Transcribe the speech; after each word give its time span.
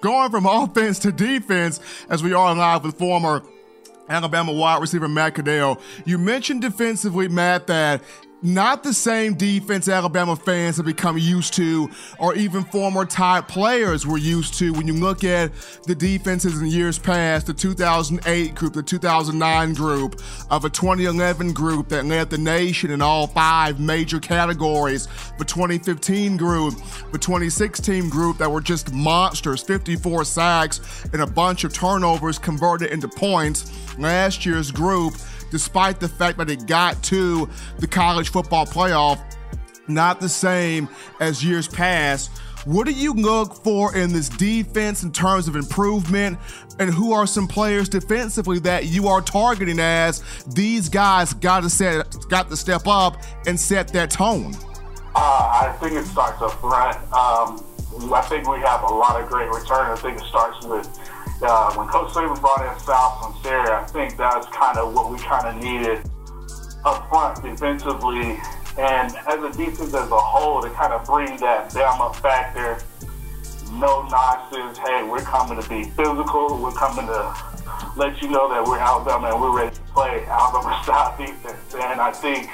going 0.00 0.30
from 0.30 0.46
offense 0.46 0.98
to 1.00 1.12
defense 1.12 1.80
as 2.08 2.22
we 2.22 2.32
are 2.32 2.54
live 2.54 2.84
with 2.84 2.98
former 2.98 3.42
Alabama 4.08 4.52
wide 4.52 4.80
receiver 4.80 5.08
Matt 5.08 5.36
Caddell. 5.36 5.80
You 6.04 6.18
mentioned 6.18 6.62
defensively, 6.62 7.28
Matt, 7.28 7.68
that 7.68 8.02
not 8.42 8.82
the 8.82 8.92
same 8.92 9.34
defense 9.34 9.88
Alabama 9.88 10.34
fans 10.36 10.76
have 10.78 10.86
become 10.86 11.18
used 11.18 11.54
to, 11.54 11.90
or 12.18 12.34
even 12.34 12.64
former 12.64 13.04
type 13.04 13.48
players 13.48 14.06
were 14.06 14.18
used 14.18 14.54
to. 14.54 14.72
When 14.72 14.86
you 14.86 14.94
look 14.94 15.24
at 15.24 15.52
the 15.86 15.94
defenses 15.94 16.60
in 16.60 16.66
years 16.68 16.98
past, 16.98 17.46
the 17.46 17.54
2008 17.54 18.54
group, 18.54 18.72
the 18.72 18.82
2009 18.82 19.74
group, 19.74 20.20
of 20.50 20.64
a 20.64 20.70
2011 20.70 21.52
group 21.52 21.88
that 21.88 22.04
led 22.04 22.30
the 22.30 22.38
nation 22.38 22.90
in 22.90 23.02
all 23.02 23.26
five 23.26 23.78
major 23.78 24.18
categories, 24.18 25.08
the 25.38 25.44
2015 25.44 26.36
group, 26.36 26.74
the 27.12 27.18
2016 27.18 28.08
group 28.08 28.38
that 28.38 28.50
were 28.50 28.60
just 28.60 28.92
monsters 28.92 29.62
54 29.62 30.24
sacks 30.24 31.04
and 31.12 31.22
a 31.22 31.26
bunch 31.26 31.64
of 31.64 31.72
turnovers 31.72 32.38
converted 32.38 32.90
into 32.90 33.08
points. 33.08 33.70
Last 33.98 34.46
year's 34.46 34.70
group, 34.70 35.14
despite 35.50 36.00
the 36.00 36.08
fact 36.08 36.38
that 36.38 36.50
it 36.50 36.66
got 36.66 37.02
to 37.04 37.48
the 37.78 37.86
college 37.86 38.30
football 38.30 38.66
playoff, 38.66 39.20
not 39.88 40.20
the 40.20 40.28
same 40.28 40.88
as 41.20 41.44
years 41.44 41.68
past. 41.68 42.30
What 42.66 42.86
do 42.86 42.92
you 42.92 43.14
look 43.14 43.54
for 43.54 43.96
in 43.96 44.12
this 44.12 44.28
defense 44.28 45.02
in 45.02 45.12
terms 45.12 45.48
of 45.48 45.56
improvement? 45.56 46.38
And 46.78 46.92
who 46.92 47.12
are 47.12 47.26
some 47.26 47.48
players 47.48 47.88
defensively 47.88 48.58
that 48.60 48.86
you 48.86 49.08
are 49.08 49.22
targeting 49.22 49.78
as 49.78 50.22
these 50.44 50.88
guys 50.88 51.32
got 51.32 51.62
to 51.62 51.70
set 51.70 52.14
got 52.28 52.50
to 52.50 52.56
step 52.56 52.86
up 52.86 53.16
and 53.46 53.58
set 53.58 53.88
that 53.88 54.10
tone? 54.10 54.54
Uh, 55.14 55.18
I 55.64 55.76
think 55.80 55.94
it 55.94 56.04
starts 56.04 56.40
up 56.42 56.52
front. 56.60 56.96
Um, 57.12 57.64
I 58.12 58.20
think 58.22 58.46
we 58.46 58.60
have 58.60 58.82
a 58.82 58.94
lot 58.94 59.20
of 59.20 59.28
great 59.28 59.50
return. 59.50 59.90
I 59.90 59.96
think 59.96 60.18
it 60.18 60.24
starts 60.24 60.64
with 60.64 60.86
uh, 61.42 61.72
when 61.74 61.88
Coach 61.88 62.12
Saban 62.12 62.40
brought 62.40 62.60
in 62.60 62.78
Sal 62.80 63.18
Sunseri, 63.20 63.70
I 63.70 63.86
think 63.86 64.16
that's 64.16 64.46
kind 64.48 64.78
of 64.78 64.94
what 64.94 65.10
we 65.10 65.18
kind 65.18 65.46
of 65.48 65.62
needed 65.62 66.04
up 66.84 67.08
front 67.08 67.42
defensively. 67.42 68.38
And 68.78 69.14
as 69.28 69.42
a 69.42 69.50
defense 69.56 69.94
as 69.94 70.10
a 70.10 70.20
whole, 70.20 70.62
to 70.62 70.70
kind 70.70 70.92
of 70.92 71.04
bring 71.04 71.36
that 71.38 71.70
Bama 71.70 72.14
factor, 72.16 72.78
no 73.72 74.06
nonsense, 74.08 74.78
hey, 74.78 75.02
we're 75.02 75.20
coming 75.20 75.60
to 75.60 75.68
be 75.68 75.84
physical, 75.90 76.60
we're 76.62 76.72
coming 76.72 77.06
to 77.06 77.34
let 77.96 78.20
you 78.22 78.28
know 78.28 78.48
that 78.48 78.64
we're 78.64 78.78
Alabama 78.78 79.28
and 79.28 79.40
we're 79.40 79.56
ready 79.56 79.74
to 79.74 79.82
play 79.92 80.24
Alabama 80.26 80.80
style 80.84 81.16
defense. 81.16 81.74
And 81.74 82.00
I 82.00 82.12
think 82.12 82.50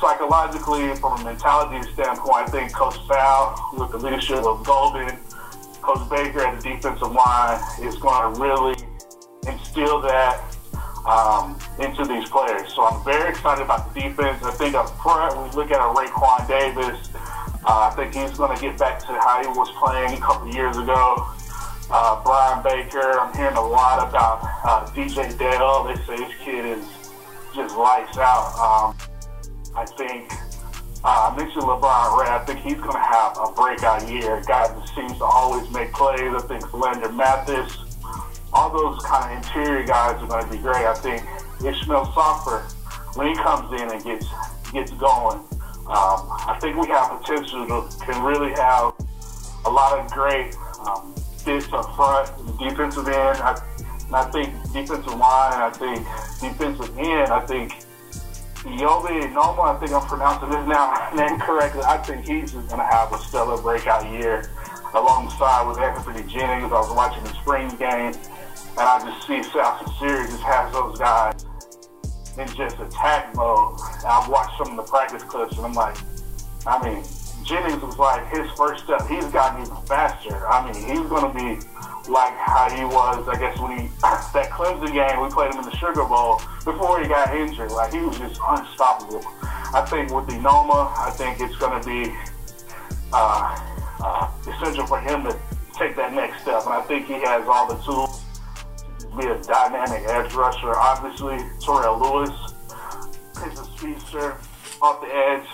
psychologically, 0.00 0.94
from 0.96 1.20
a 1.20 1.24
mentality 1.24 1.82
standpoint, 1.92 2.48
I 2.48 2.50
think 2.50 2.74
Coach 2.74 2.98
Sal, 3.06 3.70
with 3.78 3.90
the 3.92 3.98
leadership 3.98 4.44
of 4.44 4.64
Golding, 4.64 5.18
Coach 5.86 6.10
Baker 6.10 6.40
at 6.40 6.60
the 6.60 6.68
defensive 6.68 7.12
line 7.12 7.62
is 7.80 7.94
going 7.94 8.34
to 8.34 8.40
really 8.40 8.74
instill 9.46 10.00
that 10.02 10.42
um, 11.06 11.56
into 11.78 12.04
these 12.04 12.28
players. 12.28 12.74
So 12.74 12.82
I'm 12.84 13.04
very 13.04 13.30
excited 13.30 13.62
about 13.62 13.94
the 13.94 14.00
defense. 14.00 14.42
I 14.42 14.50
think 14.50 14.74
up 14.74 14.90
front, 15.00 15.38
we 15.38 15.48
look 15.54 15.70
at 15.70 15.78
a 15.78 15.94
Raekwon 15.94 16.48
Davis. 16.48 17.14
Uh, 17.14 17.86
I 17.86 17.94
think 17.94 18.14
he's 18.14 18.36
going 18.36 18.56
to 18.56 18.60
get 18.60 18.76
back 18.76 18.98
to 18.98 19.06
how 19.06 19.40
he 19.42 19.48
was 19.56 19.70
playing 19.78 20.18
a 20.18 20.20
couple 20.20 20.52
years 20.52 20.76
ago. 20.76 21.24
Uh, 21.88 22.20
Brian 22.24 22.64
Baker, 22.64 23.20
I'm 23.20 23.32
hearing 23.36 23.56
a 23.56 23.64
lot 23.64 24.08
about 24.08 24.42
uh, 24.64 24.90
DJ 24.90 25.38
Dale. 25.38 25.84
They 25.84 25.94
say 26.02 26.16
this 26.16 26.34
kid 26.42 26.64
is 26.66 26.84
just 27.54 27.76
lights 27.76 28.18
out. 28.18 28.50
Um, 28.58 28.96
I 29.76 29.86
think 29.86 30.32
uh, 31.04 31.30
I 31.32 31.36
mentioned 31.36 31.62
LaBryan 31.62 32.18
Ray. 32.18 32.28
I 32.28 32.44
think 32.46 32.60
he's 32.60 32.80
going 32.80 32.92
to 32.92 32.98
have 32.98 33.36
a 33.38 33.52
breakout 33.52 34.08
year. 34.08 34.42
Guy 34.46 34.68
that 34.68 34.88
seems 34.94 35.18
to 35.18 35.24
always 35.24 35.68
make 35.70 35.92
plays. 35.92 36.20
I 36.20 36.40
think 36.48 36.64
Phidarian 36.64 37.14
Mathis, 37.14 37.76
all 38.52 38.70
those 38.70 39.02
kind 39.04 39.30
of 39.30 39.44
interior 39.44 39.86
guys 39.86 40.20
are 40.22 40.26
going 40.26 40.44
to 40.44 40.50
be 40.50 40.58
great. 40.58 40.84
I 40.86 40.94
think 40.94 41.22
Ishmael 41.64 42.06
Sopsher, 42.06 42.62
when 43.16 43.28
he 43.28 43.34
comes 43.36 43.72
in 43.80 43.90
and 43.90 44.02
gets 44.02 44.26
gets 44.72 44.90
going, 44.92 45.38
um, 45.86 46.26
I 46.50 46.58
think 46.60 46.76
we 46.76 46.88
have 46.88 47.20
potential 47.20 47.66
to 47.66 48.04
can 48.04 48.22
really 48.24 48.50
have 48.52 48.92
a 49.64 49.70
lot 49.70 49.98
of 49.98 50.10
great 50.10 50.54
um, 50.80 51.14
fits 51.38 51.72
up 51.72 51.94
front, 51.94 52.58
defensive 52.58 53.06
end. 53.06 53.38
I, 53.38 53.60
I 54.12 54.24
think 54.30 54.54
defensive 54.72 55.14
line. 55.14 55.60
I 55.62 55.70
think 55.70 56.04
defensive 56.40 56.98
end. 56.98 57.30
I 57.30 57.46
think 57.46 57.86
Eyabi 58.66 59.32
Anoma, 59.32 59.76
I 59.76 59.78
think 59.78 59.92
I'm 59.92 60.06
pronouncing 60.08 60.48
his 60.48 60.66
now 60.66 61.10
name 61.14 61.38
correctly. 61.38 61.82
I 61.82 61.98
think 61.98 62.26
he's 62.26 62.52
just 62.52 62.66
going 62.68 62.80
to 62.80 62.86
have 62.86 63.12
a 63.12 63.18
stellar 63.18 63.62
breakout 63.62 64.10
year 64.10 64.50
alongside 64.92 65.68
with 65.68 65.78
Anfernee 65.78 66.28
Jennings. 66.28 66.72
I 66.72 66.80
was 66.80 66.90
watching 66.90 67.22
the 67.22 67.32
spring 67.34 67.68
game, 67.76 68.12
and 68.12 68.78
I 68.78 68.98
just 69.04 69.26
see 69.26 69.42
South 69.44 69.86
Series 69.98 70.30
just 70.30 70.42
has 70.42 70.72
those 70.72 70.98
guys 70.98 71.44
in 72.36 72.48
just 72.56 72.78
attack 72.80 73.34
mode. 73.36 73.78
And 73.98 74.06
I've 74.06 74.28
watched 74.28 74.58
some 74.58 74.76
of 74.76 74.84
the 74.84 74.90
practice 74.90 75.22
clips, 75.22 75.56
and 75.56 75.66
I'm 75.66 75.72
like, 75.72 75.96
I 76.66 76.82
mean, 76.82 77.04
Jennings 77.46 77.80
was 77.80 77.96
like 77.96 78.26
his 78.34 78.50
first 78.58 78.84
step. 78.84 79.06
He's 79.06 79.24
gotten 79.26 79.62
even 79.62 79.76
faster. 79.86 80.46
I 80.48 80.66
mean, 80.66 80.74
he's 80.74 81.06
going 81.08 81.30
to 81.30 81.34
be 81.34 81.62
like 82.10 82.34
how 82.34 82.68
he 82.70 82.84
was, 82.84 83.28
I 83.28 83.38
guess, 83.38 83.58
when 83.60 83.78
he 83.78 83.86
that 84.02 84.50
Clemson 84.50 84.92
game 84.92 85.22
we 85.22 85.30
played 85.30 85.54
him 85.54 85.60
in 85.60 85.64
the 85.64 85.76
Sugar 85.76 86.04
Bowl 86.04 86.42
before 86.64 87.00
he 87.00 87.08
got 87.08 87.34
injured. 87.34 87.70
Like 87.70 87.92
he 87.92 88.00
was 88.00 88.18
just 88.18 88.40
unstoppable. 88.42 89.22
I 89.72 89.86
think 89.88 90.10
with 90.10 90.26
the 90.26 90.38
Noma, 90.42 90.92
I 90.98 91.10
think 91.14 91.40
it's 91.40 91.56
going 91.56 91.80
to 91.80 91.86
be 91.86 92.12
uh, 93.12 93.54
uh, 94.02 94.30
essential 94.42 94.86
for 94.86 95.00
him 95.00 95.22
to 95.24 95.38
take 95.78 95.94
that 95.96 96.14
next 96.14 96.42
step, 96.42 96.62
and 96.64 96.74
I 96.74 96.82
think 96.82 97.06
he 97.06 97.14
has 97.14 97.46
all 97.46 97.68
the 97.68 97.80
tools 97.82 98.24
to 98.98 99.06
be 99.16 99.26
a 99.26 99.38
dynamic 99.42 100.02
edge 100.08 100.34
rusher. 100.34 100.74
Obviously, 100.74 101.38
Terrell 101.60 101.98
Lewis 101.98 102.34
is 103.46 103.58
a 103.60 103.64
speedster 103.76 104.36
off 104.82 105.00
the 105.00 105.08
edge. 105.14 105.46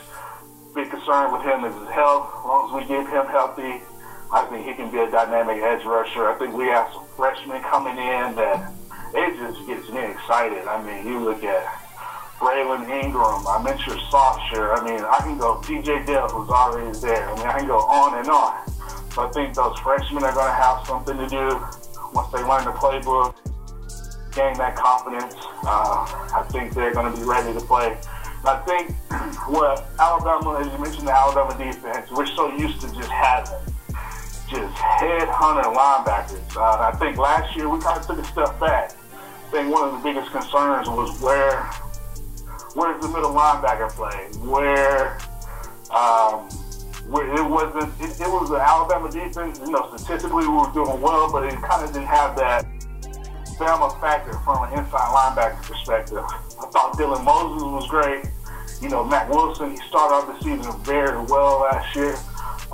Big 0.75 0.89
concern 0.89 1.33
with 1.33 1.43
him 1.43 1.65
is 1.65 1.75
his 1.77 1.89
health. 1.93 2.33
As 2.33 2.45
long 2.45 2.63
as 2.65 2.73
we 2.73 2.81
keep 2.89 3.07
him 3.09 3.27
healthy, 3.27 3.85
I 4.33 4.47
think 4.49 4.65
he 4.67 4.73
can 4.73 4.91
be 4.91 4.99
a 4.99 5.11
dynamic 5.11 5.61
edge 5.61 5.85
rusher. 5.85 6.29
I 6.29 6.39
think 6.39 6.57
we 6.57 6.65
have 6.73 6.89
some 6.93 7.05
freshmen 7.15 7.61
coming 7.63 7.99
in 8.01 8.33
that 8.41 8.73
it 9.13 9.37
just 9.37 9.67
gets 9.67 9.89
me 9.93 10.01
excited. 10.01 10.65
I 10.65 10.81
mean, 10.81 11.07
you 11.07 11.21
look 11.21 11.45
at 11.45 11.61
Braylon 12.41 12.89
Ingram. 12.89 13.47
I 13.47 13.61
mentioned 13.63 14.01
Sopsher. 14.09 14.73
I 14.73 14.81
mean, 14.83 15.05
I 15.05 15.19
can 15.21 15.37
go 15.37 15.61
DJ 15.61 16.07
Dale, 16.07 16.29
who's 16.29 16.49
already 16.49 16.99
there. 17.01 17.29
I 17.29 17.37
mean, 17.37 17.47
I 17.47 17.59
can 17.59 17.69
go 17.69 17.79
on 17.85 18.19
and 18.19 18.29
on. 18.29 18.57
So 19.13 19.29
I 19.29 19.31
think 19.31 19.53
those 19.55 19.79
freshmen 19.81 20.25
are 20.25 20.33
going 20.33 20.49
to 20.49 20.57
have 20.57 20.87
something 20.87 21.19
to 21.19 21.29
do 21.29 21.61
once 22.17 22.33
they 22.33 22.41
learn 22.41 22.65
the 22.65 22.73
playbook, 22.73 23.37
gain 24.33 24.57
that 24.57 24.75
confidence. 24.75 25.37
Uh, 25.63 26.09
I 26.33 26.49
think 26.51 26.73
they're 26.73 26.95
going 26.95 27.13
to 27.13 27.21
be 27.21 27.27
ready 27.27 27.53
to 27.53 27.61
play. 27.61 27.95
I 28.45 28.57
think 28.67 28.95
what 29.47 29.89
Alabama, 29.99 30.59
as 30.59 30.67
you 30.73 30.79
mentioned, 30.79 31.07
the 31.07 31.13
Alabama 31.13 31.57
defense, 31.57 32.11
we're 32.11 32.27
so 32.27 32.55
used 32.57 32.81
to 32.81 32.93
just 32.93 33.09
having 33.09 33.55
just 34.51 34.75
headhunter 34.75 35.73
linebackers. 35.73 36.57
Uh, 36.57 36.91
I 36.93 36.97
think 36.99 37.17
last 37.17 37.57
year 37.57 37.69
we 37.69 37.81
kind 37.81 37.99
of 37.99 38.07
took 38.07 38.19
a 38.19 38.25
step 38.25 38.59
back. 38.59 38.93
I 38.93 39.51
think 39.51 39.73
one 39.73 39.89
of 39.89 39.93
the 39.93 40.03
biggest 40.03 40.31
concerns 40.33 40.89
was 40.89 41.21
where 41.21 41.63
where's 42.75 43.01
the 43.01 43.09
middle 43.09 43.33
linebacker 43.33 43.91
play? 43.91 44.29
Where 44.47 45.19
um, 45.91 46.49
where 47.09 47.27
it 47.35 47.49
wasn't 47.49 47.93
it, 48.01 48.21
it 48.21 48.29
was 48.29 48.51
the 48.51 48.57
Alabama 48.57 49.11
defense, 49.11 49.61
you 49.61 49.71
know, 49.71 49.95
statistically 49.97 50.47
we 50.47 50.53
were 50.53 50.71
doing 50.73 51.01
well, 51.01 51.31
but 51.31 51.45
it 51.45 51.61
kind 51.63 51.85
of 51.85 51.93
didn't 51.93 52.09
have 52.09 52.37
that 52.37 52.67
Bama 53.63 54.01
factor 54.01 54.33
from 54.41 54.65
an 54.65 54.77
inside 54.77 55.09
linebacker 55.15 55.63
perspective. 55.63 56.19
I 56.19 56.67
thought 56.75 56.99
Dylan 56.99 57.23
Moses 57.23 57.63
was 57.63 57.87
great. 57.87 58.25
You 58.83 58.89
know, 58.89 59.05
Mack 59.05 59.31
Wilson, 59.31 59.71
he 59.71 59.77
started 59.87 60.15
off 60.15 60.27
the 60.27 60.43
season 60.43 60.73
very 60.83 61.17
well 61.31 61.61
last 61.61 61.95
year. 61.95 62.15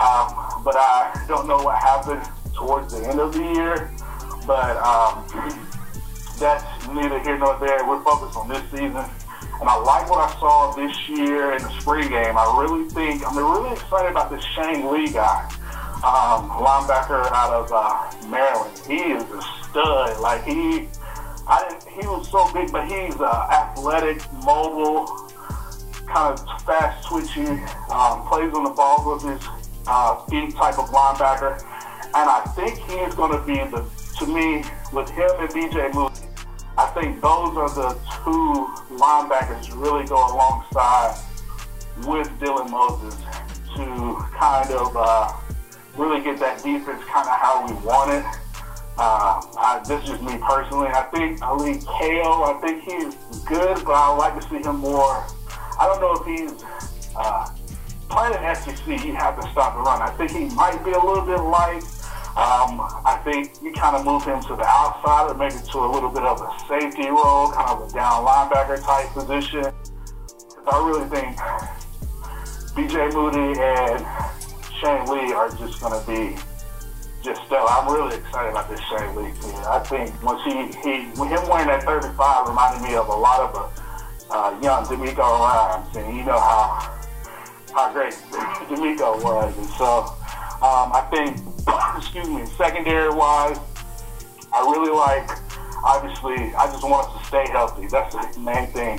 Um, 0.01 0.65
but 0.65 0.77
I 0.81 1.13
don't 1.29 1.47
know 1.47 1.61
what 1.61 1.77
happened 1.77 2.25
towards 2.55 2.99
the 2.99 3.07
end 3.07 3.21
of 3.21 3.35
the 3.35 3.45
year. 3.53 3.93
But 4.47 4.81
um, 4.81 5.29
that's 6.41 6.65
neither 6.89 7.21
here 7.21 7.37
nor 7.37 7.59
there. 7.61 7.87
We're 7.87 8.03
focused 8.03 8.39
on 8.39 8.49
this 8.49 8.63
season. 8.71 9.05
And 9.61 9.69
I 9.69 9.77
like 9.77 10.09
what 10.09 10.25
I 10.25 10.33
saw 10.41 10.73
this 10.73 10.97
year 11.11 11.53
in 11.53 11.63
the 11.63 11.81
spring 11.81 12.09
game. 12.09 12.39
I 12.39 12.65
really 12.65 12.89
think, 12.89 13.21
I'm 13.29 13.37
really 13.37 13.73
excited 13.73 14.11
about 14.11 14.31
this 14.31 14.43
Shane 14.57 14.91
Lee 14.91 15.13
guy, 15.13 15.45
um, 16.01 16.49
linebacker 16.49 17.29
out 17.29 17.53
of 17.53 17.69
uh, 17.75 18.29
Maryland. 18.31 18.81
He 18.87 19.13
is 19.13 19.23
a 19.25 19.58
stud. 19.71 20.21
Like, 20.21 20.45
he, 20.45 20.89
I 21.47 21.69
didn't, 21.69 21.89
he 21.89 22.07
was 22.07 22.31
so 22.31 22.51
big, 22.53 22.73
but 22.73 22.87
he's 22.87 23.17
uh, 23.17 23.49
athletic, 23.51 24.21
mobile, 24.45 25.07
kind 26.07 26.39
of 26.39 26.63
fast 26.63 27.09
twitching, 27.09 27.61
um, 27.91 28.27
plays 28.29 28.53
on 28.55 28.65
the 28.65 28.75
ball 28.75 29.15
with 29.15 29.23
his 29.23 29.49
uh, 29.87 30.17
type 30.53 30.79
of 30.79 30.91
linebacker. 30.91 31.63
And 32.15 32.29
I 32.29 32.41
think 32.57 32.79
he 32.79 32.97
is 32.97 33.15
going 33.15 33.33
to 33.33 33.45
be 33.47 33.55
the, 33.55 33.85
to 34.19 34.27
me, 34.27 34.65
with 34.93 35.11
him 35.11 35.31
and 35.39 35.51
BJ 35.51 35.93
Moody, 35.95 36.15
I 36.79 36.87
think 36.95 37.21
those 37.21 37.57
are 37.57 37.69
the 37.69 37.93
two 38.23 38.69
linebackers 38.97 39.75
really 39.75 40.07
go 40.07 40.17
alongside 40.17 41.19
with 42.07 42.29
Dylan 42.39 42.71
Moses 42.71 43.15
to 43.75 44.17
kind 44.39 44.71
of 44.71 44.97
uh, 44.97 45.33
really 45.97 46.23
get 46.23 46.39
that 46.39 46.63
defense 46.63 47.03
kind 47.05 47.29
of 47.29 47.37
how 47.37 47.67
we 47.67 47.73
want 47.85 48.13
it. 48.13 48.25
Uh, 48.99 49.41
I, 49.57 49.81
this 49.87 50.03
is 50.03 50.09
just 50.09 50.23
me 50.23 50.39
personally. 50.43 50.89
I 50.89 51.03
think 51.15 51.39
Ale 51.41 51.79
Kaho, 51.87 52.51
I 52.51 52.61
think 52.61 52.83
he's 52.83 53.15
good, 53.47 53.85
but 53.85 53.95
I 53.95 54.11
would 54.11 54.19
like 54.19 54.35
to 54.41 54.49
see 54.51 54.59
him 54.59 54.77
more. 54.77 55.25
I 55.79 55.87
don't 55.87 56.01
know 56.01 56.19
if 56.19 56.27
he's 56.27 56.65
uh, 57.15 57.47
playing 58.11 58.35
in 58.43 58.55
SEC. 58.57 58.99
He 58.99 59.11
had 59.11 59.37
to 59.41 59.43
stop 59.53 59.75
the 59.75 59.83
run. 59.83 60.03
I 60.03 60.11
think 60.19 60.33
he 60.33 60.53
might 60.57 60.85
be 60.85 60.91
a 60.91 60.99
little 60.99 61.23
bit 61.23 61.39
light. 61.39 61.87
Um, 62.35 62.83
I 63.07 63.21
think 63.23 63.55
you 63.63 63.73
kind 63.73 63.95
of 63.95 64.05
move 64.05 64.25
him 64.25 64.43
to 64.43 64.57
the 64.57 64.67
outside 64.67 65.31
or 65.31 65.35
maybe 65.35 65.55
to 65.55 65.79
a 65.79 65.91
little 65.91 66.11
bit 66.11 66.25
of 66.25 66.43
a 66.43 66.51
safety 66.67 67.07
role, 67.07 67.53
kind 67.53 67.71
of 67.71 67.89
a 67.89 67.93
down 67.95 68.27
linebacker 68.27 68.83
type 68.83 69.11
position. 69.15 69.71
I 70.67 70.87
really 70.87 71.07
think 71.07 71.39
BJ 72.75 73.15
Moody 73.15 73.59
and 73.61 74.03
Shane 74.83 75.07
Lee 75.07 75.33
are 75.33 75.51
just 75.55 75.81
going 75.81 75.95
to 75.95 76.07
be 76.07 76.37
just 77.23 77.45
stellar. 77.47 77.69
I'm 77.69 77.93
really 77.93 78.17
excited 78.17 78.51
about 78.51 78.69
this 78.71 78.81
Shane 78.81 79.15
Lee 79.17 79.33
kid. 79.41 79.55
I 79.67 79.81
think 79.81 80.23
once 80.23 80.43
he, 80.45 80.53
he 80.83 81.11
him 81.11 81.43
wearing 81.49 81.69
that 81.69 81.83
35 81.85 82.49
reminded 82.49 82.89
me 82.89 82.95
of 82.95 83.09
a 83.09 83.15
lot 83.15 83.41
of 83.41 83.55
a 83.57 84.35
uh, 84.35 84.61
young 84.61 84.85
DeMeco 84.85 85.19
Ryans, 85.19 85.97
and 85.97 86.17
you 86.17 86.25
know 86.25 86.39
how 86.39 86.95
how 87.75 87.93
great 87.93 88.13
DeMeco 88.71 89.23
was, 89.23 89.57
and 89.57 89.67
so 89.67 90.15
um, 90.63 90.93
I 90.93 91.07
think 91.11 91.37
excuse 91.97 92.29
me, 92.29 92.47
secondary 92.57 93.11
wise, 93.11 93.59
I 94.53 94.61
really 94.61 94.93
like. 94.93 95.31
Obviously, 95.85 96.53
I 96.55 96.67
just 96.67 96.83
want 96.83 97.07
us 97.07 97.21
to 97.21 97.29
stay 97.29 97.47
healthy. 97.51 97.87
That's 97.87 98.15
the 98.15 98.41
main 98.41 98.67
thing. 98.69 98.99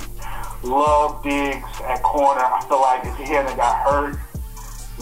Love 0.62 1.22
Diggs 1.22 1.68
at 1.84 2.02
corner. 2.02 2.40
I 2.40 2.64
feel 2.68 2.80
like 2.80 3.04
if 3.04 3.16
he 3.16 3.24
hadn't 3.24 3.56
got 3.56 3.84
hurt, 3.86 4.18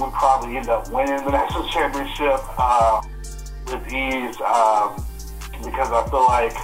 we'd 0.01 0.13
probably 0.13 0.57
end 0.57 0.69
up 0.69 0.91
winning 0.91 1.25
the 1.25 1.31
national 1.41 1.69
championship 1.69 2.41
uh, 2.59 3.03
with 3.67 3.87
ease 3.93 4.37
uh, 4.45 4.95
because 5.65 5.91
I 5.91 6.09
feel 6.09 6.25
like 6.25 6.57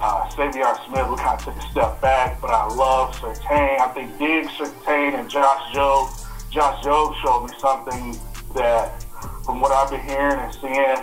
uh, 0.00 0.30
Xavier 0.30 0.74
Smith, 0.86 1.08
we 1.08 1.16
kind 1.16 1.38
of 1.38 1.44
took 1.44 1.56
a 1.56 1.70
step 1.70 2.00
back, 2.00 2.40
but 2.40 2.50
I 2.50 2.66
love 2.72 3.14
Surtain. 3.16 3.80
I 3.80 3.88
think 3.88 4.18
Diggs, 4.18 4.48
Surtain, 4.52 5.18
and 5.18 5.28
Josh 5.28 5.74
Jobe. 5.74 6.50
Josh 6.50 6.84
Jobe 6.84 7.14
showed 7.22 7.46
me 7.46 7.52
something 7.58 8.16
that 8.54 9.02
from 9.44 9.60
what 9.60 9.72
I've 9.72 9.90
been 9.90 10.00
hearing 10.00 10.38
and 10.38 10.54
seeing, 10.54 11.02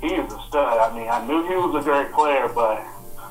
he 0.00 0.16
is 0.16 0.32
a 0.32 0.40
stud. 0.48 0.78
I 0.78 0.92
mean, 0.96 1.08
I 1.08 1.24
knew 1.26 1.46
he 1.46 1.54
was 1.54 1.80
a 1.80 1.84
great 1.84 2.12
player, 2.12 2.50
but 2.52 2.84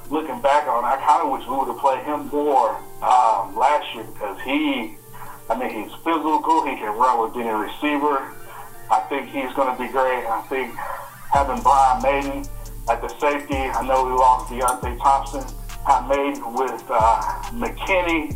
looking 0.09 0.39
back 0.41 0.67
on 0.67 0.83
it, 0.83 0.87
I 0.87 0.97
kind 1.05 1.23
of 1.23 1.31
wish 1.31 1.47
we 1.47 1.55
would 1.57 1.67
have 1.67 1.77
played 1.77 2.03
him 2.03 2.27
more 2.27 2.75
um, 3.03 3.55
last 3.55 3.93
year 3.93 4.05
because 4.05 4.39
he, 4.41 4.95
I 5.49 5.57
mean, 5.57 5.69
he's 5.69 5.93
physical. 6.03 6.65
He 6.65 6.75
can 6.75 6.97
run 6.97 7.21
with 7.21 7.35
any 7.35 7.49
receiver. 7.49 8.31
I 8.91 8.99
think 9.09 9.29
he's 9.29 9.51
going 9.53 9.75
to 9.75 9.81
be 9.81 9.91
great. 9.91 10.25
I 10.25 10.41
think 10.49 10.75
having 11.31 11.61
Brian 11.61 12.01
Mayden 12.01 12.45
at 12.89 13.01
the 13.01 13.07
safety, 13.19 13.55
I 13.55 13.85
know 13.87 14.05
we 14.05 14.11
lost 14.11 14.51
Deionte 14.51 14.99
Thompson. 15.01 15.43
I 15.87 16.05
made 16.07 16.37
with 16.37 16.83
uh, 16.89 17.21
McKinney. 17.55 18.35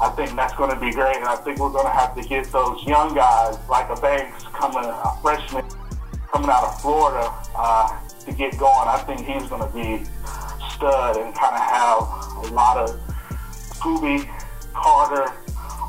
I 0.00 0.08
think 0.16 0.34
that's 0.34 0.54
going 0.54 0.70
to 0.70 0.80
be 0.80 0.90
great, 0.90 1.16
and 1.16 1.26
I 1.26 1.36
think 1.36 1.58
we're 1.58 1.70
going 1.70 1.84
to 1.84 1.92
have 1.92 2.16
to 2.16 2.22
get 2.22 2.46
those 2.46 2.82
young 2.84 3.14
guys 3.14 3.58
like 3.68 3.90
a 3.90 4.00
Banks 4.00 4.44
coming, 4.54 4.84
a 4.84 5.18
freshman 5.20 5.64
coming 6.32 6.48
out 6.48 6.64
of 6.64 6.80
Florida 6.80 7.30
uh, 7.54 8.00
to 8.24 8.32
get 8.32 8.56
going. 8.58 8.88
I 8.88 8.98
think 9.06 9.20
he's 9.26 9.48
going 9.48 9.60
to 9.60 9.74
be 9.74 10.04
stud 10.74 11.16
and 11.18 11.34
kind 11.34 11.54
of 11.54 11.60
have 11.60 12.50
a 12.50 12.54
lot 12.54 12.78
of 12.78 12.98
Scooby, 13.76 14.28
Carter, 14.72 15.32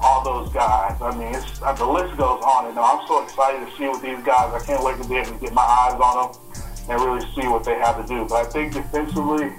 all 0.01 0.23
those 0.23 0.51
guys. 0.53 0.99
I 1.01 1.15
mean, 1.17 1.35
it's, 1.35 1.61
uh, 1.61 1.73
the 1.73 1.85
list 1.85 2.17
goes 2.17 2.41
on, 2.43 2.67
and 2.67 2.77
I'm 2.77 3.05
so 3.07 3.23
excited 3.23 3.65
to 3.65 3.77
see 3.77 3.87
what 3.87 4.01
these 4.01 4.19
guys. 4.25 4.53
I 4.53 4.63
can't 4.65 4.83
wait 4.83 5.01
to 5.01 5.07
be 5.07 5.17
able 5.17 5.33
to 5.33 5.39
get 5.39 5.53
my 5.53 5.61
eyes 5.61 5.99
on 5.99 6.33
them 6.33 6.41
and 6.89 7.01
really 7.01 7.21
see 7.35 7.47
what 7.47 7.63
they 7.63 7.75
have 7.75 8.01
to 8.01 8.07
do. 8.07 8.25
But 8.27 8.47
I 8.47 8.49
think 8.49 8.73
defensively 8.73 9.53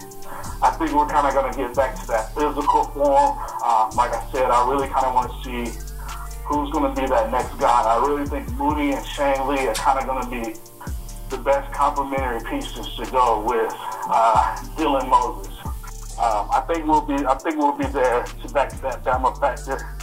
I 0.62 0.71
think 0.71 0.93
we're 0.93 1.09
kind 1.09 1.27
of 1.27 1.35
going 1.35 1.53
to 1.53 1.59
get 1.59 1.75
back 1.75 1.99
to 2.00 2.06
that 2.06 2.33
physical 2.35 2.85
form. 2.94 3.39
Uh, 3.65 3.91
like 3.97 4.12
I 4.12 4.25
said, 4.31 4.47
I 4.47 4.71
really 4.71 4.89
kind 4.89 5.06
of 5.06 5.15
want 5.15 5.33
to 5.33 5.39
see 5.43 5.75
who's 6.47 6.71
going 6.71 6.94
to 6.94 7.00
be 7.00 7.06
that 7.09 7.33
next 7.33 7.59
guy. 7.59 7.83
I 7.83 7.99
really 8.06 8.27
think 8.27 8.49
Moody 8.53 8.93
and 8.93 9.05
Shane 9.05 9.49
Lee 9.49 9.67
are 9.67 9.75
kind 9.75 9.99
of 9.99 10.06
going 10.06 10.23
to 10.23 10.31
be 10.31 10.59
the 11.31 11.39
best 11.39 11.73
complementary 11.73 12.49
pieces 12.49 12.87
to 12.94 13.11
go 13.11 13.43
with 13.43 13.75
uh, 14.06 14.56
Dylan 14.77 15.09
Moses. 15.09 15.53
Um, 16.19 16.47
I 16.53 16.62
think 16.69 16.87
we'll 16.87 17.00
be. 17.00 17.15
I 17.27 17.35
think 17.35 17.56
we'll 17.56 17.77
be 17.77 17.87
there 17.87 18.23
to 18.23 18.49
back 18.53 18.71
that 18.83 19.03
Bama 19.03 19.39
factor 19.41 19.99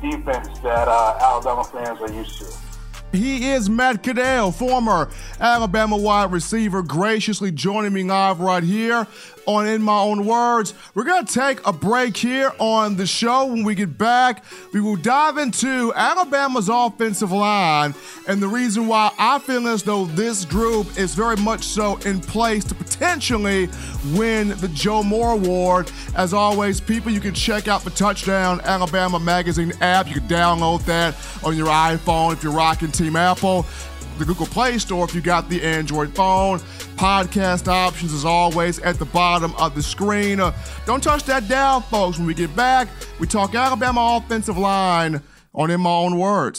defense 0.00 0.58
that 0.60 0.88
uh, 0.88 1.18
Alabama 1.20 1.64
fans 1.64 2.00
are 2.00 2.12
used 2.12 2.38
to. 2.38 2.68
He 3.12 3.48
is 3.52 3.70
Matt 3.70 4.02
Caddell, 4.02 4.52
former 4.52 5.08
Alabama 5.40 5.96
wide 5.96 6.30
receiver, 6.30 6.82
graciously 6.82 7.50
joining 7.50 7.94
me 7.94 8.02
live 8.02 8.38
right 8.38 8.62
here 8.62 9.06
on 9.46 9.66
In 9.66 9.80
My 9.80 9.98
Own 9.98 10.26
Words. 10.26 10.74
We're 10.94 11.04
going 11.04 11.24
to 11.24 11.32
take 11.32 11.66
a 11.66 11.72
break 11.72 12.18
here 12.18 12.52
on 12.58 12.96
the 12.96 13.06
show. 13.06 13.46
When 13.46 13.64
we 13.64 13.74
get 13.74 13.96
back, 13.96 14.44
we 14.74 14.82
will 14.82 14.96
dive 14.96 15.38
into 15.38 15.90
Alabama's 15.94 16.68
offensive 16.68 17.32
line 17.32 17.94
and 18.28 18.42
the 18.42 18.46
reason 18.46 18.86
why 18.86 19.10
I 19.18 19.38
feel 19.38 19.66
as 19.66 19.82
though 19.82 20.04
this 20.04 20.44
group 20.44 20.98
is 20.98 21.14
very 21.14 21.36
much 21.36 21.64
so 21.64 21.96
in 21.98 22.20
place 22.20 22.62
to 22.64 22.74
potentially 22.74 23.70
win 24.12 24.48
the 24.48 24.70
Joe 24.74 25.02
Moore 25.02 25.32
Award. 25.32 25.90
As 26.14 26.34
always, 26.34 26.78
people, 26.78 27.10
you 27.10 27.20
can 27.20 27.32
check 27.32 27.68
out 27.68 27.82
the 27.82 27.90
Touchdown 27.90 28.60
Alabama 28.64 29.18
Magazine 29.18 29.72
app. 29.80 30.08
You 30.08 30.14
can 30.14 30.28
download 30.28 30.84
that 30.84 31.16
on 31.42 31.56
your 31.56 31.68
iPhone 31.68 32.34
if 32.34 32.42
you're 32.42 32.52
rocking 32.52 32.92
Team 32.92 33.16
Apple 33.16 33.64
the 34.18 34.24
Google 34.24 34.46
Play 34.46 34.78
Store 34.78 35.04
if 35.04 35.14
you 35.14 35.20
got 35.20 35.48
the 35.48 35.62
Android 35.62 36.12
phone. 36.14 36.58
Podcast 36.96 37.68
options, 37.68 38.12
as 38.12 38.24
always, 38.24 38.80
at 38.80 38.98
the 38.98 39.04
bottom 39.04 39.54
of 39.54 39.76
the 39.76 39.82
screen. 39.82 40.40
Uh, 40.40 40.52
don't 40.86 41.02
touch 41.02 41.22
that 41.24 41.46
dial, 41.46 41.80
folks. 41.80 42.18
When 42.18 42.26
we 42.26 42.34
get 42.34 42.54
back, 42.56 42.88
we 43.20 43.28
talk 43.28 43.54
Alabama 43.54 44.20
offensive 44.20 44.58
line 44.58 45.22
on 45.54 45.70
In 45.70 45.80
My 45.80 45.90
Own 45.90 46.18
Words. 46.18 46.56